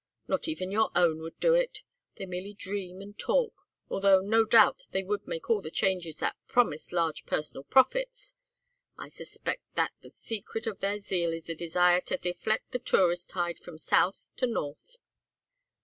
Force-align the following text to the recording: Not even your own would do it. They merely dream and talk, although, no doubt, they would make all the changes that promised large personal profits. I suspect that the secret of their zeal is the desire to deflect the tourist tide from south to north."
Not 0.27 0.47
even 0.47 0.71
your 0.71 0.89
own 0.95 1.21
would 1.21 1.39
do 1.39 1.53
it. 1.53 1.83
They 2.15 2.25
merely 2.25 2.55
dream 2.55 3.01
and 3.03 3.15
talk, 3.19 3.67
although, 3.87 4.19
no 4.19 4.45
doubt, 4.45 4.81
they 4.89 5.03
would 5.03 5.27
make 5.27 5.47
all 5.47 5.61
the 5.61 5.69
changes 5.69 6.17
that 6.21 6.35
promised 6.47 6.91
large 6.91 7.23
personal 7.27 7.65
profits. 7.65 8.35
I 8.97 9.09
suspect 9.09 9.61
that 9.75 9.93
the 10.01 10.09
secret 10.09 10.65
of 10.65 10.79
their 10.79 10.99
zeal 11.01 11.33
is 11.33 11.43
the 11.43 11.53
desire 11.53 12.01
to 12.01 12.17
deflect 12.17 12.71
the 12.71 12.79
tourist 12.79 13.29
tide 13.29 13.59
from 13.59 13.77
south 13.77 14.27
to 14.37 14.47
north." 14.47 14.97